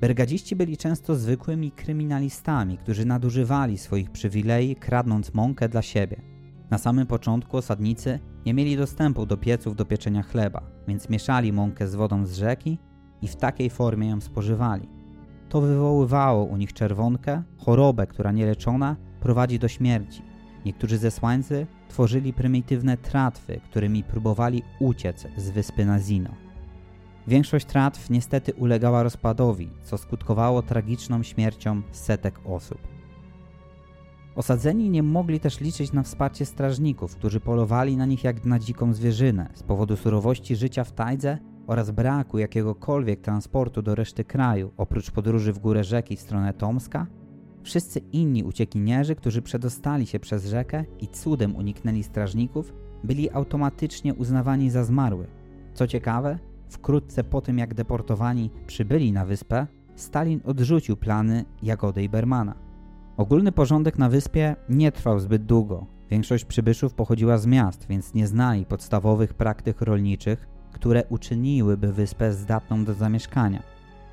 Bergadziści 0.00 0.56
byli 0.56 0.76
często 0.76 1.14
zwykłymi 1.14 1.70
kryminalistami, 1.70 2.78
którzy 2.78 3.04
nadużywali 3.04 3.78
swoich 3.78 4.10
przywilei, 4.10 4.76
kradnąc 4.76 5.34
mąkę 5.34 5.68
dla 5.68 5.82
siebie. 5.82 6.22
Na 6.70 6.78
samym 6.78 7.06
początku 7.06 7.56
osadnicy 7.56 8.18
nie 8.46 8.54
mieli 8.54 8.76
dostępu 8.76 9.26
do 9.26 9.36
pieców 9.36 9.76
do 9.76 9.84
pieczenia 9.84 10.22
chleba, 10.22 10.62
więc 10.88 11.08
mieszali 11.08 11.52
mąkę 11.52 11.88
z 11.88 11.94
wodą 11.94 12.26
z 12.26 12.34
rzeki 12.34 12.78
i 13.22 13.28
w 13.28 13.36
takiej 13.36 13.70
formie 13.70 14.08
ją 14.08 14.20
spożywali. 14.20 14.88
To 15.48 15.60
wywoływało 15.60 16.44
u 16.44 16.56
nich 16.56 16.72
czerwonkę, 16.72 17.42
chorobę, 17.58 18.06
która 18.06 18.32
nieleczona 18.32 18.96
prowadzi 19.20 19.58
do 19.58 19.68
śmierci. 19.68 20.22
Niektórzy 20.64 20.98
zesłańcy 20.98 21.66
tworzyli 21.88 22.32
prymitywne 22.32 22.96
tratwy, 22.96 23.60
którymi 23.70 24.04
próbowali 24.04 24.62
uciec 24.80 25.26
z 25.36 25.50
wyspy 25.50 25.84
Nazino. 25.84 26.45
Większość 27.28 27.66
tratw 27.66 28.10
niestety 28.10 28.54
ulegała 28.54 29.02
rozpadowi, 29.02 29.70
co 29.82 29.98
skutkowało 29.98 30.62
tragiczną 30.62 31.22
śmiercią 31.22 31.82
setek 31.90 32.40
osób. 32.44 32.78
Osadzeni 34.36 34.90
nie 34.90 35.02
mogli 35.02 35.40
też 35.40 35.60
liczyć 35.60 35.92
na 35.92 36.02
wsparcie 36.02 36.46
strażników, 36.46 37.16
którzy 37.16 37.40
polowali 37.40 37.96
na 37.96 38.06
nich 38.06 38.24
jak 38.24 38.44
na 38.44 38.58
dziką 38.58 38.92
zwierzynę 38.92 39.48
z 39.54 39.62
powodu 39.62 39.96
surowości 39.96 40.56
życia 40.56 40.84
w 40.84 40.92
tajdze 40.92 41.38
oraz 41.66 41.90
braku 41.90 42.38
jakiegokolwiek 42.38 43.20
transportu 43.20 43.82
do 43.82 43.94
reszty 43.94 44.24
kraju, 44.24 44.72
oprócz 44.76 45.10
podróży 45.10 45.52
w 45.52 45.58
górę 45.58 45.84
rzeki 45.84 46.16
w 46.16 46.20
stronę 46.20 46.52
Tomska. 46.52 47.06
Wszyscy 47.62 47.98
inni 48.12 48.44
uciekinierzy, 48.44 49.14
którzy 49.14 49.42
przedostali 49.42 50.06
się 50.06 50.20
przez 50.20 50.46
rzekę 50.46 50.84
i 51.00 51.08
cudem 51.08 51.56
uniknęli 51.56 52.02
strażników, 52.02 52.72
byli 53.04 53.30
automatycznie 53.30 54.14
uznawani 54.14 54.70
za 54.70 54.84
zmarłych. 54.84 55.30
Co 55.74 55.86
ciekawe, 55.86 56.38
Wkrótce 56.68 57.24
po 57.24 57.40
tym, 57.40 57.58
jak 57.58 57.74
deportowani 57.74 58.50
przybyli 58.66 59.12
na 59.12 59.24
wyspę, 59.24 59.66
Stalin 59.96 60.40
odrzucił 60.44 60.96
plany 60.96 61.44
Jagody 61.62 62.02
i 62.02 62.08
Bermana. 62.08 62.54
Ogólny 63.16 63.52
porządek 63.52 63.98
na 63.98 64.08
wyspie 64.08 64.56
nie 64.68 64.92
trwał 64.92 65.20
zbyt 65.20 65.44
długo. 65.44 65.86
Większość 66.10 66.44
przybyszów 66.44 66.94
pochodziła 66.94 67.38
z 67.38 67.46
miast, 67.46 67.86
więc 67.88 68.14
nie 68.14 68.26
znali 68.26 68.66
podstawowych 68.66 69.34
praktyk 69.34 69.80
rolniczych, 69.80 70.48
które 70.72 71.04
uczyniłyby 71.08 71.92
wyspę 71.92 72.32
zdatną 72.32 72.84
do 72.84 72.94
zamieszkania. 72.94 73.62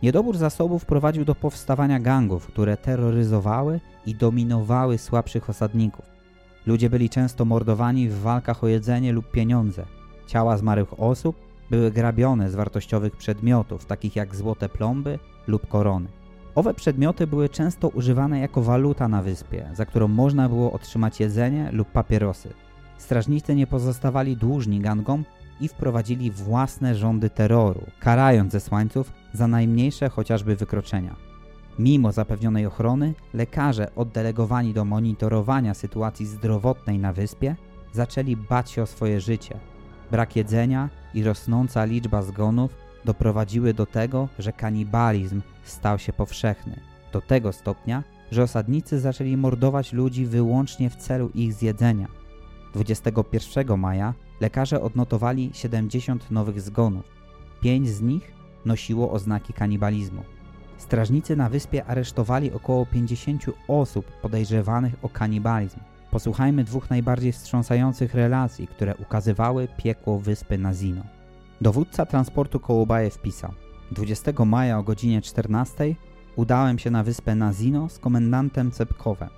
Niedobór 0.03 0.37
zasobów 0.37 0.85
prowadził 0.85 1.25
do 1.25 1.35
powstawania 1.35 1.99
gangów, 1.99 2.47
które 2.47 2.77
terroryzowały 2.77 3.79
i 4.05 4.15
dominowały 4.15 4.97
słabszych 4.97 5.49
osadników. 5.49 6.05
Ludzie 6.65 6.89
byli 6.89 7.09
często 7.09 7.45
mordowani 7.45 8.09
w 8.09 8.21
walkach 8.21 8.63
o 8.63 8.67
jedzenie 8.67 9.13
lub 9.13 9.31
pieniądze. 9.31 9.85
Ciała 10.27 10.57
zmarłych 10.57 10.99
osób 10.99 11.35
były 11.73 11.91
grabione 11.91 12.51
z 12.51 12.55
wartościowych 12.55 13.15
przedmiotów, 13.15 13.85
takich 13.85 14.15
jak 14.15 14.35
złote 14.35 14.69
plomby 14.69 15.19
lub 15.47 15.67
korony. 15.67 16.07
Owe 16.55 16.73
przedmioty 16.73 17.27
były 17.27 17.49
często 17.49 17.89
używane 17.89 18.39
jako 18.39 18.61
waluta 18.61 19.07
na 19.07 19.21
wyspie, 19.21 19.69
za 19.73 19.85
którą 19.85 20.07
można 20.07 20.49
było 20.49 20.71
otrzymać 20.71 21.19
jedzenie 21.19 21.69
lub 21.71 21.91
papierosy. 21.91 22.53
Strażnicy 22.97 23.55
nie 23.55 23.67
pozostawali 23.67 24.37
dłużni 24.37 24.79
gangom 24.79 25.25
i 25.61 25.67
wprowadzili 25.67 26.31
własne 26.31 26.95
rządy 26.95 27.29
terroru, 27.29 27.81
karając 27.99 28.51
zesłańców 28.51 29.11
za 29.33 29.47
najmniejsze 29.47 30.09
chociażby 30.09 30.55
wykroczenia. 30.55 31.15
Mimo 31.79 32.11
zapewnionej 32.11 32.65
ochrony, 32.65 33.13
lekarze 33.33 33.95
oddelegowani 33.95 34.73
do 34.73 34.85
monitorowania 34.85 35.73
sytuacji 35.73 36.25
zdrowotnej 36.25 36.99
na 36.99 37.13
wyspie 37.13 37.55
zaczęli 37.93 38.35
bać 38.35 38.71
się 38.71 38.81
o 38.81 38.85
swoje 38.85 39.21
życie. 39.21 39.72
Brak 40.13 40.35
jedzenia 40.35 40.89
i 41.13 41.23
rosnąca 41.23 41.85
liczba 41.85 42.21
zgonów 42.21 42.75
doprowadziły 43.05 43.73
do 43.73 43.85
tego, 43.85 44.29
że 44.39 44.53
kanibalizm 44.53 45.41
stał 45.63 45.99
się 45.99 46.13
powszechny. 46.13 46.79
Do 47.13 47.21
tego 47.21 47.53
stopnia, 47.53 48.03
że 48.31 48.43
osadnicy 48.43 48.99
zaczęli 48.99 49.37
mordować 49.37 49.93
ludzi 49.93 50.25
wyłącznie 50.25 50.89
w 50.89 50.95
celu 50.95 51.29
ich 51.29 51.53
zjedzenia. 51.53 52.07
21 52.73 53.79
maja 53.79 54.13
lekarze 54.41 54.81
odnotowali 54.81 55.49
70 55.53 56.31
nowych 56.31 56.61
zgonów. 56.61 57.05
Pięć 57.61 57.89
z 57.89 58.01
nich 58.01 58.31
nosiło 58.65 59.11
oznaki 59.11 59.53
kanibalizmu. 59.53 60.23
Strażnicy 60.77 61.35
na 61.35 61.49
wyspie 61.49 61.85
aresztowali 61.85 62.51
około 62.51 62.85
50 62.85 63.45
osób 63.67 64.05
podejrzewanych 64.21 64.93
o 65.01 65.09
kanibalizm. 65.09 65.79
Posłuchajmy 66.13 66.63
dwóch 66.63 66.89
najbardziej 66.89 67.31
wstrząsających 67.31 68.13
relacji, 68.13 68.67
które 68.67 68.95
ukazywały 68.95 69.67
piekło 69.77 70.19
wyspy 70.19 70.57
Nazino. 70.57 71.03
Dowódca 71.61 72.05
transportu 72.05 72.59
Kołubajew 72.59 73.21
pisał 73.21 73.51
20 73.91 74.45
maja 74.45 74.77
o 74.77 74.83
godzinie 74.83 75.21
14 75.21 75.95
udałem 76.35 76.79
się 76.79 76.91
na 76.91 77.03
wyspę 77.03 77.35
Nazino 77.35 77.89
z 77.89 77.99
komendantem 77.99 78.71
Cepkowem. 78.71 79.29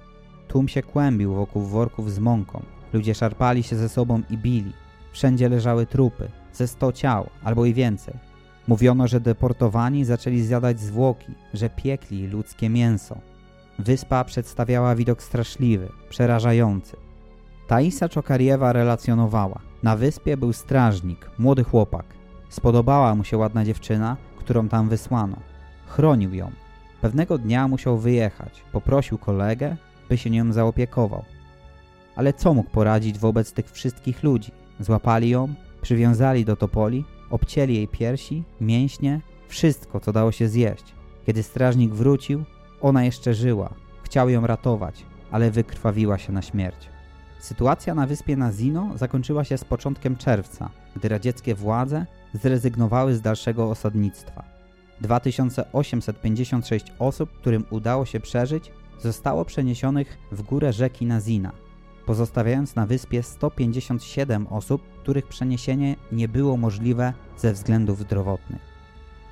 Tłum 0.47 0.67
się 0.67 0.83
kłębił 0.83 1.33
wokół 1.33 1.61
worków 1.61 2.11
z 2.11 2.19
mąką. 2.19 2.63
Ludzie 2.93 3.15
szarpali 3.15 3.63
się 3.63 3.75
ze 3.75 3.89
sobą 3.89 4.21
i 4.29 4.37
bili. 4.37 4.73
Wszędzie 5.11 5.49
leżały 5.49 5.85
trupy, 5.85 6.31
ze 6.53 6.67
sto 6.67 6.91
ciał 6.91 7.29
albo 7.43 7.65
i 7.65 7.73
więcej. 7.73 8.13
Mówiono, 8.67 9.07
że 9.07 9.19
deportowani 9.19 10.05
zaczęli 10.05 10.41
zjadać 10.41 10.79
zwłoki, 10.79 11.33
że 11.53 11.69
piekli 11.69 12.27
ludzkie 12.27 12.69
mięso. 12.69 13.17
Wyspa 13.79 14.23
przedstawiała 14.23 14.95
widok 14.95 15.23
straszliwy, 15.23 15.89
przerażający. 16.09 16.97
Taisa 17.67 18.09
Czokariewa 18.09 18.73
relacjonowała. 18.73 19.59
Na 19.83 19.95
wyspie 19.95 20.37
był 20.37 20.53
strażnik, 20.53 21.31
młody 21.39 21.63
chłopak. 21.63 22.05
Spodobała 22.49 23.15
mu 23.15 23.23
się 23.23 23.37
ładna 23.37 23.65
dziewczyna, 23.65 24.17
którą 24.37 24.69
tam 24.69 24.89
wysłano. 24.89 25.37
Chronił 25.87 26.33
ją. 26.33 26.51
Pewnego 27.01 27.37
dnia 27.37 27.67
musiał 27.67 27.97
wyjechać. 27.97 28.63
Poprosił 28.71 29.17
kolegę, 29.17 29.77
by 30.09 30.17
się 30.17 30.29
nią 30.29 30.53
zaopiekował. 30.53 31.23
Ale 32.15 32.33
co 32.33 32.53
mógł 32.53 32.69
poradzić 32.69 33.19
wobec 33.19 33.51
tych 33.51 33.71
wszystkich 33.71 34.23
ludzi? 34.23 34.51
Złapali 34.79 35.29
ją, 35.29 35.53
przywiązali 35.81 36.45
do 36.45 36.55
topoli, 36.55 37.05
obcięli 37.29 37.75
jej 37.75 37.87
piersi, 37.87 38.43
mięśnie, 38.61 39.21
wszystko, 39.47 39.99
co 39.99 40.11
dało 40.11 40.31
się 40.31 40.47
zjeść. 40.47 40.83
Kiedy 41.25 41.43
strażnik 41.43 41.93
wrócił, 41.93 42.43
ona 42.85 43.03
jeszcze 43.03 43.33
żyła. 43.33 43.69
Chciał 44.03 44.29
ją 44.29 44.47
ratować, 44.47 45.05
ale 45.31 45.51
wykrwawiła 45.51 46.17
się 46.17 46.33
na 46.33 46.41
śmierć. 46.41 46.89
Sytuacja 47.39 47.95
na 47.95 48.07
wyspie 48.07 48.37
Nazino 48.37 48.91
zakończyła 48.95 49.43
się 49.43 49.57
z 49.57 49.63
początkiem 49.63 50.15
czerwca, 50.15 50.69
gdy 50.95 51.09
radzieckie 51.09 51.55
władze 51.55 52.05
zrezygnowały 52.33 53.15
z 53.15 53.21
dalszego 53.21 53.69
osadnictwa. 53.69 54.43
2856 55.01 56.85
osób, 56.99 57.29
którym 57.31 57.65
udało 57.69 58.05
się 58.05 58.19
przeżyć, 58.19 58.71
zostało 58.99 59.45
przeniesionych 59.45 60.17
w 60.31 60.41
górę 60.41 60.73
rzeki 60.73 61.05
Nazina. 61.05 61.51
pozostawiając 62.05 62.75
na 62.75 62.85
wyspie 62.85 63.23
157 63.23 64.47
osób, 64.47 64.81
których 65.01 65.27
przeniesienie 65.27 65.95
nie 66.11 66.27
było 66.27 66.57
możliwe 66.57 67.13
ze 67.37 67.53
względów 67.53 67.99
zdrowotnych. 67.99 68.61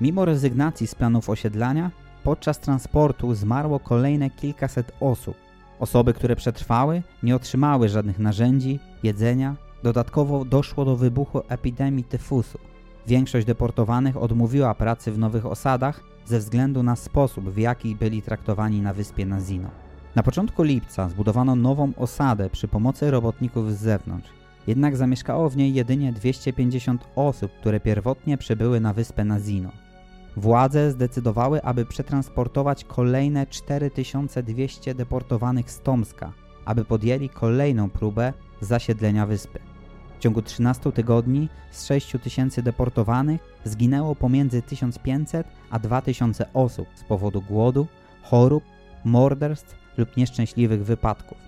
Mimo 0.00 0.24
rezygnacji 0.24 0.86
z 0.86 0.94
planów 0.94 1.30
osiedlania, 1.30 1.90
podczas 2.24 2.58
transportu 2.58 3.34
zmarło 3.34 3.80
kolejne 3.80 4.30
kilkaset 4.30 4.92
osób. 5.00 5.36
Osoby, 5.78 6.12
które 6.12 6.36
przetrwały, 6.36 7.02
nie 7.22 7.36
otrzymały 7.36 7.88
żadnych 7.88 8.18
narzędzi, 8.18 8.78
jedzenia. 9.02 9.56
Dodatkowo 9.82 10.44
doszło 10.44 10.84
do 10.84 10.96
wybuchu 10.96 11.42
epidemii 11.48 12.04
tyfusu. 12.04 12.58
Większość 13.06 13.46
deportowanych 13.46 14.16
odmówiła 14.16 14.74
pracy 14.74 15.12
w 15.12 15.18
nowych 15.18 15.46
osadach 15.46 16.00
ze 16.24 16.38
względu 16.38 16.82
na 16.82 16.96
sposób, 16.96 17.50
w 17.50 17.58
jaki 17.58 17.94
byli 17.94 18.22
traktowani 18.22 18.80
na 18.80 18.92
wyspie 18.92 19.26
Nazino. 19.26 19.68
Na 20.14 20.22
początku 20.22 20.62
lipca 20.62 21.08
zbudowano 21.08 21.56
nową 21.56 21.92
osadę 21.96 22.50
przy 22.50 22.68
pomocy 22.68 23.10
robotników 23.10 23.72
z 23.72 23.80
zewnątrz. 23.80 24.30
Jednak 24.66 24.96
zamieszkało 24.96 25.50
w 25.50 25.56
niej 25.56 25.74
jedynie 25.74 26.12
250 26.12 27.08
osób, 27.16 27.52
które 27.60 27.80
pierwotnie 27.80 28.38
przybyły 28.38 28.80
na 28.80 28.92
wyspę 28.92 29.24
Nazino. 29.24 29.83
Władze 30.36 30.90
zdecydowały, 30.90 31.62
aby 31.62 31.86
przetransportować 31.86 32.84
kolejne 32.84 33.46
4200 33.46 34.94
deportowanych 34.94 35.70
z 35.70 35.80
Tomska, 35.80 36.32
aby 36.64 36.84
podjęli 36.84 37.28
kolejną 37.28 37.90
próbę 37.90 38.32
zasiedlenia 38.60 39.26
wyspy. 39.26 39.58
W 40.18 40.22
ciągu 40.22 40.42
13 40.42 40.92
tygodni 40.92 41.48
z 41.70 41.86
6000 41.86 42.62
deportowanych 42.62 43.40
zginęło 43.64 44.14
pomiędzy 44.14 44.62
1500 44.62 45.46
a 45.70 45.78
2000 45.78 46.52
osób 46.52 46.86
z 46.94 47.04
powodu 47.04 47.42
głodu, 47.42 47.86
chorób, 48.22 48.64
morderstw 49.04 49.76
lub 49.96 50.16
nieszczęśliwych 50.16 50.84
wypadków. 50.84 51.38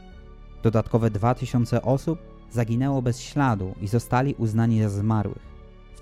Dodatkowe 0.62 1.10
2000 1.10 1.82
osób 1.82 2.18
zaginęło 2.50 3.02
bez 3.02 3.20
śladu 3.20 3.74
i 3.80 3.88
zostali 3.88 4.34
uznani 4.34 4.82
za 4.82 4.88
zmarłych. 4.88 5.55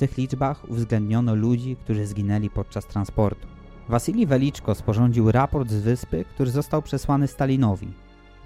Tych 0.04 0.16
liczbach 0.16 0.70
uwzględniono 0.70 1.34
ludzi, 1.34 1.76
którzy 1.76 2.06
zginęli 2.06 2.50
podczas 2.50 2.86
transportu. 2.86 3.46
Wasilij 3.88 4.26
Weliczko 4.26 4.74
sporządził 4.74 5.32
raport 5.32 5.70
z 5.70 5.80
wyspy, 5.80 6.24
który 6.34 6.50
został 6.50 6.82
przesłany 6.82 7.28
Stalinowi. 7.28 7.92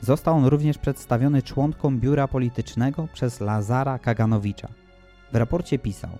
Został 0.01 0.35
on 0.35 0.45
również 0.45 0.79
przedstawiony 0.79 1.43
członkom 1.43 2.01
biura 2.01 2.29
politycznego 2.29 3.09
przez 3.13 3.41
Lazara 3.41 3.99
Kaganowicza. 3.99 4.69
W 5.33 5.37
raporcie 5.37 5.79
pisał 5.79 6.11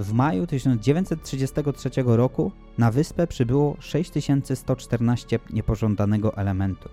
W 0.00 0.12
maju 0.12 0.46
1933 0.46 1.90
roku 2.06 2.52
na 2.78 2.90
wyspę 2.90 3.26
przybyło 3.26 3.76
6114 3.80 5.38
niepożądanego 5.50 6.36
elementu. 6.36 6.88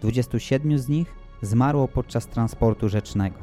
27 0.00 0.78
z 0.78 0.88
nich 0.88 1.14
zmarło 1.42 1.88
podczas 1.88 2.26
transportu 2.26 2.88
rzecznego. 2.88 3.36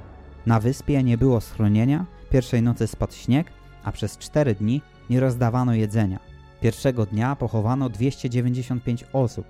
Na 0.45 0.59
wyspie 0.59 1.03
nie 1.03 1.17
było 1.17 1.41
schronienia, 1.41 2.05
pierwszej 2.29 2.61
nocy 2.61 2.87
spadł 2.87 3.13
śnieg, 3.13 3.51
a 3.83 3.91
przez 3.91 4.17
4 4.17 4.55
dni 4.55 4.81
nie 5.09 5.19
rozdawano 5.19 5.73
jedzenia. 5.73 6.19
Pierwszego 6.61 7.05
dnia 7.05 7.35
pochowano 7.35 7.89
295 7.89 9.05
osób. 9.13 9.45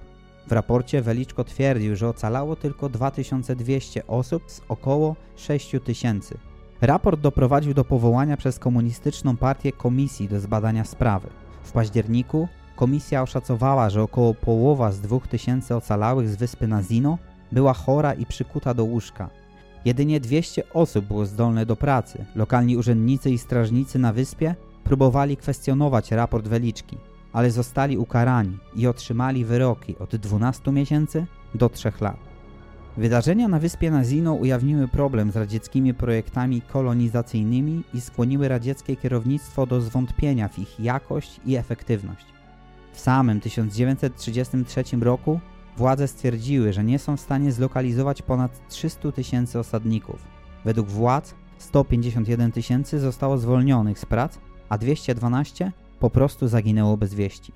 W 0.47 0.51
raporcie 0.51 1.01
Weliczko 1.01 1.43
twierdził, 1.43 1.95
że 1.95 2.09
ocalało 2.09 2.55
tylko 2.55 2.89
2200 2.89 4.07
osób 4.07 4.43
z 4.47 4.61
około 4.69 5.15
6000. 5.35 6.37
Raport 6.81 7.19
doprowadził 7.21 7.73
do 7.73 7.85
powołania 7.85 8.37
przez 8.37 8.59
komunistyczną 8.59 9.37
partię 9.37 9.71
komisji 9.71 10.27
do 10.27 10.39
zbadania 10.39 10.83
sprawy. 10.83 11.29
W 11.63 11.71
październiku 11.71 12.47
komisja 12.75 13.21
oszacowała, 13.21 13.89
że 13.89 14.01
około 14.03 14.33
połowa 14.33 14.91
z 14.91 15.01
2000 15.01 15.75
ocalałych 15.75 16.29
z 16.29 16.35
wyspy 16.35 16.67
Nazino 16.67 17.17
była 17.51 17.73
chora 17.73 18.13
i 18.13 18.25
przykuta 18.25 18.73
do 18.73 18.83
łóżka. 18.83 19.29
Jedynie 19.85 20.19
200 20.19 20.69
osób 20.73 21.05
było 21.05 21.25
zdolne 21.25 21.65
do 21.65 21.75
pracy. 21.75 22.25
Lokalni 22.35 22.77
urzędnicy 22.77 23.31
i 23.31 23.37
strażnicy 23.37 23.99
na 23.99 24.13
wyspie 24.13 24.55
próbowali 24.83 25.37
kwestionować 25.37 26.11
raport 26.11 26.47
Weliczki, 26.47 26.97
ale 27.33 27.51
zostali 27.51 27.97
ukarani 27.97 28.57
i 28.75 28.87
otrzymali 28.87 29.45
wyroki 29.45 29.97
od 29.97 30.15
12 30.15 30.71
miesięcy 30.71 31.25
do 31.55 31.69
3 31.69 31.91
lat. 32.01 32.17
Wydarzenia 32.97 33.47
na 33.47 33.59
wyspie 33.59 33.91
Nazino 33.91 34.33
ujawniły 34.33 34.87
problem 34.87 35.31
z 35.31 35.35
radzieckimi 35.35 35.93
projektami 35.93 36.61
kolonizacyjnymi 36.61 37.83
i 37.93 38.01
skłoniły 38.01 38.47
radzieckie 38.47 38.95
kierownictwo 38.95 39.65
do 39.65 39.81
zwątpienia 39.81 40.47
w 40.47 40.59
ich 40.59 40.79
jakość 40.79 41.39
i 41.45 41.55
efektywność. 41.55 42.25
W 42.93 42.99
samym 42.99 43.41
1933 43.41 44.83
roku 45.01 45.39
Władze 45.77 46.07
stwierdziły, 46.07 46.73
że 46.73 46.83
nie 46.83 46.99
są 46.99 47.17
w 47.17 47.21
stanie 47.21 47.51
zlokalizować 47.51 48.21
ponad 48.21 48.67
300 48.67 49.11
tysięcy 49.11 49.59
osadników. 49.59 50.27
Według 50.65 50.87
władz 50.87 51.35
151 51.57 52.51
tysięcy 52.51 52.99
zostało 52.99 53.37
zwolnionych 53.37 53.99
z 53.99 54.05
prac, 54.05 54.37
a 54.69 54.77
212 54.77 55.71
po 55.99 56.09
prostu 56.09 56.47
zaginęło 56.47 56.97
bez 56.97 57.13
wieści. 57.13 57.53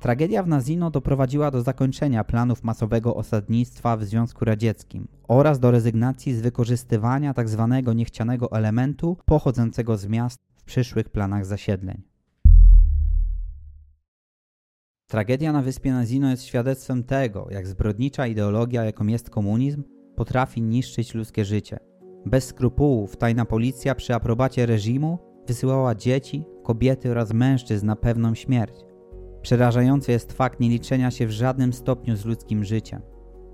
Tragedia 0.00 0.42
w 0.42 0.48
Nazino 0.48 0.90
doprowadziła 0.90 1.50
do 1.50 1.62
zakończenia 1.62 2.24
planów 2.24 2.64
masowego 2.64 3.14
osadnictwa 3.14 3.96
w 3.96 4.04
Związku 4.04 4.44
Radzieckim 4.44 5.08
oraz 5.28 5.58
do 5.60 5.70
rezygnacji 5.70 6.34
z 6.34 6.40
wykorzystywania 6.40 7.34
tzw. 7.34 7.82
Tak 7.84 7.96
niechcianego 7.96 8.52
elementu 8.52 9.16
pochodzącego 9.24 9.96
z 9.96 10.06
miast 10.06 10.38
w 10.56 10.64
przyszłych 10.64 11.08
planach 11.08 11.46
zasiedleń. 11.46 12.09
Tragedia 15.10 15.52
na 15.52 15.62
wyspie 15.62 15.92
Nazino 15.92 16.30
jest 16.30 16.44
świadectwem 16.44 17.04
tego, 17.04 17.46
jak 17.50 17.66
zbrodnicza 17.66 18.26
ideologia, 18.26 18.84
jaką 18.84 19.06
jest 19.06 19.30
komunizm, 19.30 19.82
potrafi 20.16 20.62
niszczyć 20.62 21.14
ludzkie 21.14 21.44
życie. 21.44 21.78
Bez 22.26 22.44
skrupułów 22.44 23.16
tajna 23.16 23.44
policja 23.44 23.94
przy 23.94 24.14
aprobacie 24.14 24.66
reżimu 24.66 25.18
wysyłała 25.46 25.94
dzieci, 25.94 26.44
kobiety 26.62 27.10
oraz 27.10 27.32
mężczyzn 27.32 27.86
na 27.86 27.96
pewną 27.96 28.34
śmierć. 28.34 28.74
Przerażający 29.42 30.12
jest 30.12 30.32
fakt 30.32 30.60
nieliczenia 30.60 31.10
się 31.10 31.26
w 31.26 31.30
żadnym 31.30 31.72
stopniu 31.72 32.16
z 32.16 32.24
ludzkim 32.24 32.64
życiem. 32.64 33.02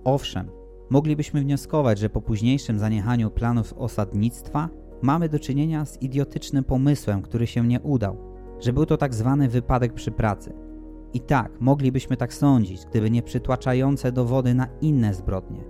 Owszem, 0.05 0.51
moglibyśmy 0.91 1.41
wnioskować, 1.41 1.99
że 1.99 2.11
po 2.11 2.23
późniejszym 2.23 2.79
zaniechaniu 2.79 3.31
planów 3.31 3.73
osadnictwa 3.73 4.69
mamy 5.03 5.29
do 5.29 5.39
czynienia 5.39 5.85
z 5.85 6.03
idiotycznym 6.03 6.65
pomysłem, 6.65 7.23
który 7.23 7.47
się 7.47 7.67
nie 7.67 7.81
udał, 7.81 8.17
że 8.61 8.73
był 8.73 8.87
to 8.87 8.97
tak 8.97 9.15
zwany 9.15 9.49
wypadek 9.49 9.93
przy 9.93 10.11
pracy– 10.11 10.53
i 11.13 11.21
tak, 11.21 11.61
moglibyśmy 11.61 12.17
tak 12.17 12.35
sądzić, 12.35 12.87
gdyby 12.87 13.11
nie 13.11 13.23
przytłaczające 13.23 14.13
dowody 14.13 14.55
na 14.55 14.67
inne 14.81 15.15
zbrodnie, 15.15 15.65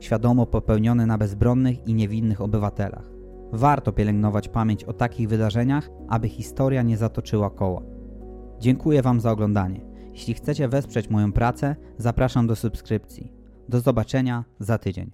świadomo 0.00 0.46
popełnione 0.46 1.06
na 1.06 1.18
bezbronnych 1.18 1.88
i 1.88 1.94
niewinnych 1.94 2.40
obywatelach. 2.40 3.10
Warto 3.52 3.92
pielęgnować 3.92 4.48
pamięć 4.48 4.84
o 4.84 4.92
takich 4.92 5.28
wydarzeniach, 5.28 5.90
aby 6.08 6.28
historia 6.28 6.82
nie 6.82 6.96
zatoczyła 6.96 7.50
koła. 7.50 7.82
Dziękuję 8.58 9.02
Wam 9.02 9.20
za 9.20 9.30
oglądanie. 9.30 9.80
Jeśli 10.12 10.34
chcecie 10.34 10.68
wesprzeć 10.68 11.10
moją 11.10 11.32
pracę, 11.32 11.76
zapraszam 11.98 12.46
do 12.46 12.56
subskrypcji. 12.56 13.32
Do 13.68 13.80
zobaczenia 13.80 14.44
za 14.60 14.78
tydzień. 14.78 15.10